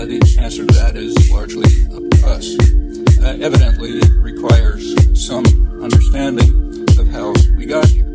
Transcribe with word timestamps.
The 0.00 0.38
answer 0.40 0.66
to 0.66 0.74
that 0.74 0.96
is 0.96 1.30
largely 1.30 1.68
up 1.92 2.02
to 2.10 2.26
us. 2.26 2.56
Uh, 3.20 3.36
evidently, 3.44 3.98
it 3.98 4.10
requires 4.16 4.82
some 5.14 5.44
understanding 5.82 6.86
of 6.98 7.06
how 7.08 7.34
we 7.56 7.66
got 7.66 7.86
here. 7.86 8.06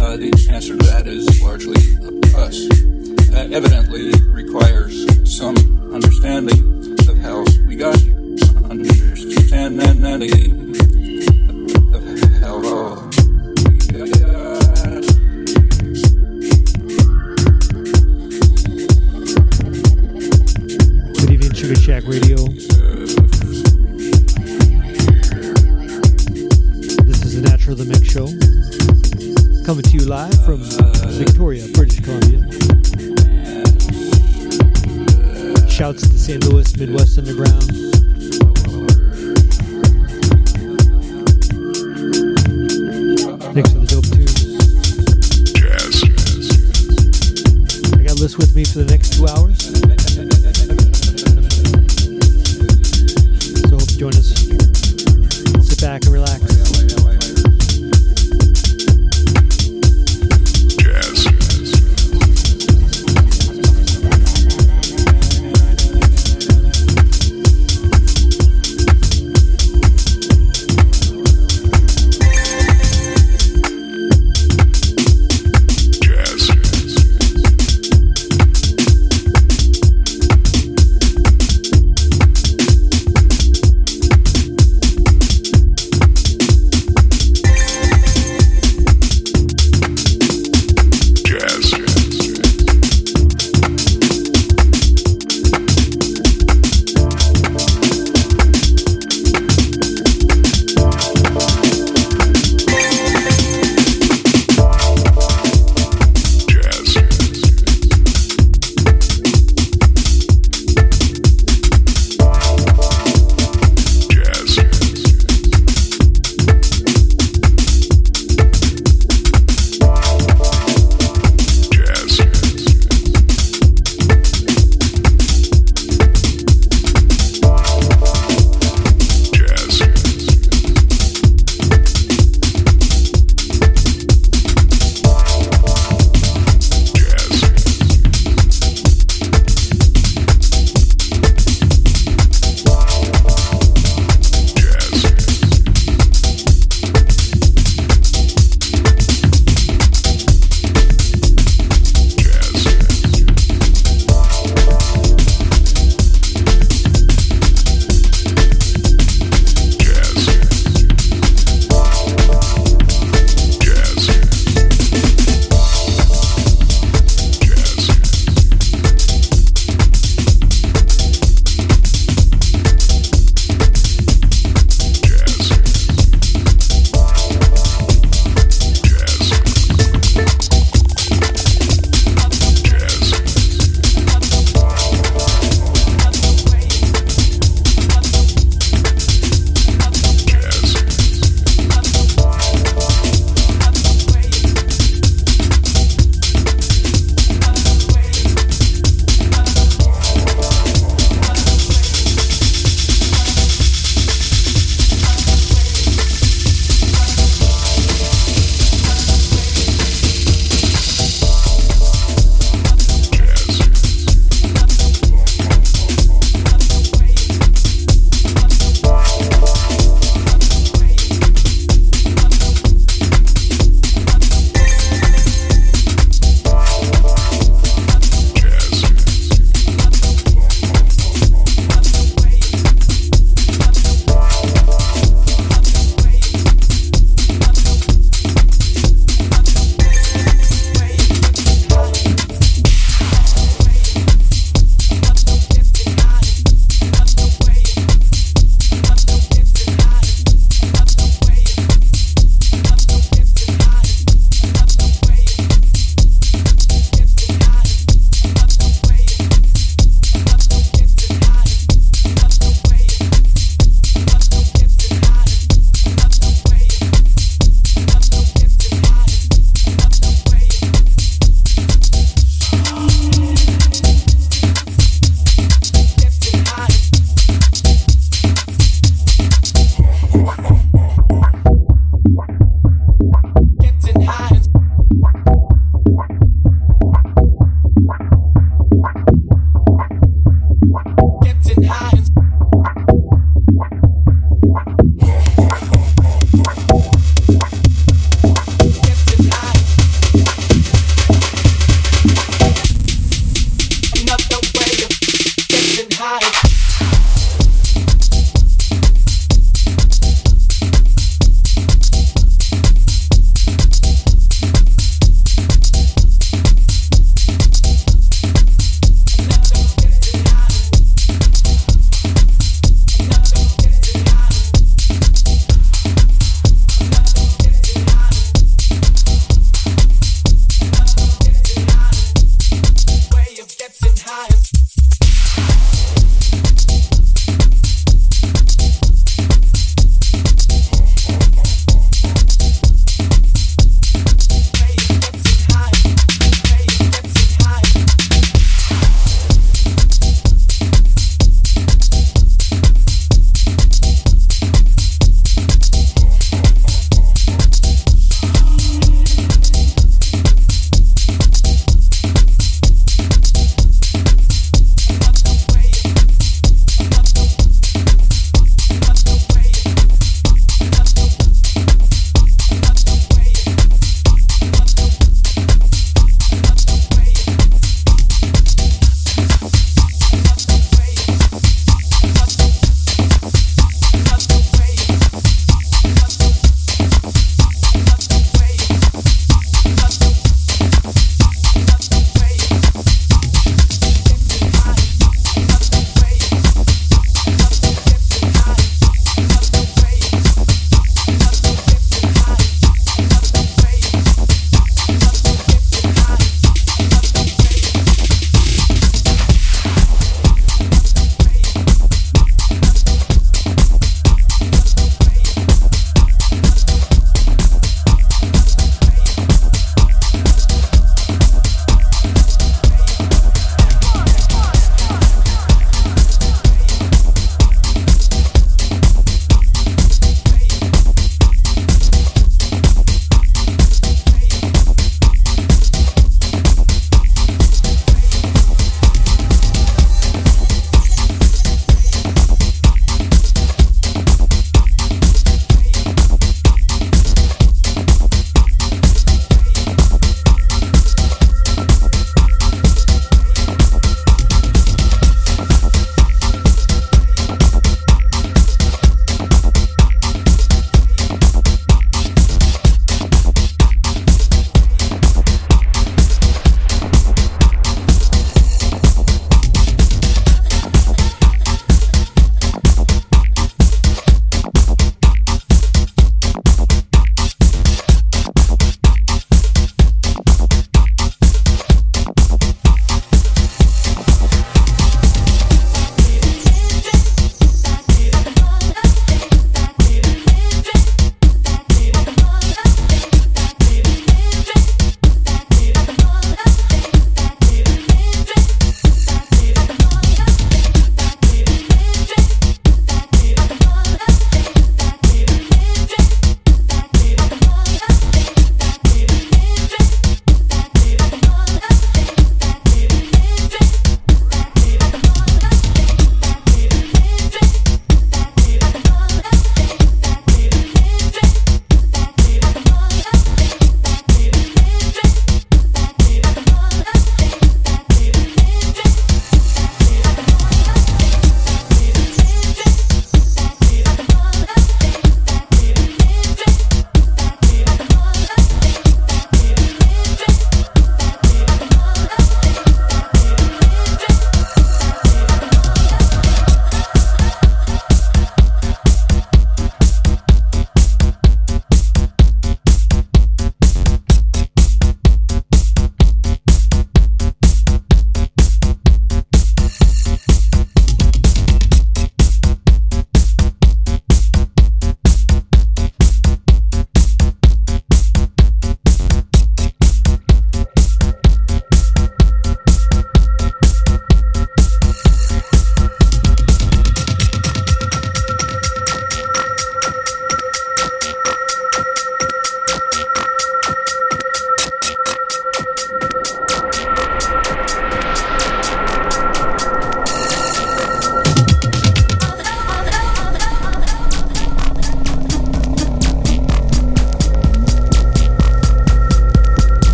Uh, 0.00 0.16
the 0.16 0.32
answer 0.50 0.74
to 0.76 0.86
that 0.86 1.06
is 1.06 1.42
largely 1.42 1.76
up 2.02 2.18
to 2.22 2.38
us. 2.38 2.56
Uh, 3.30 3.46
evidently, 3.54 4.08
it 4.08 4.22
requires 4.32 5.06
some 5.30 5.54
understanding 5.92 6.96
of 7.06 7.18
how 7.18 7.44
we 7.68 7.76
got 7.76 7.94
here. 8.00 8.16
Understanding 8.70 10.67
St. 36.28 36.44
Louis 36.44 36.76
Midwest 36.76 37.16
Underground. 37.16 37.47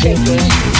shaking. 0.00 0.79